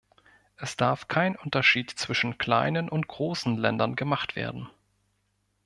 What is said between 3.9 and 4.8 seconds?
gemacht werden.